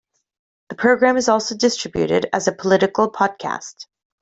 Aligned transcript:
The 0.69 0.75
program 0.75 1.15
is 1.15 1.29
also 1.29 1.55
distributed 1.55 2.27
as 2.33 2.47
a 2.47 2.51
political 2.55 3.11
podcast. 3.11 3.85